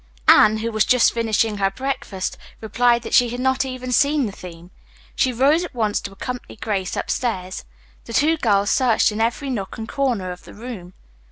[0.27, 4.31] Anne, who was just finishing her breakfast, replied that she had not even seen the
[4.31, 4.71] theme.
[5.15, 7.65] She rose at once to accompany Grace upstairs.
[8.05, 10.93] The two girls searched in every nook and corner of the room.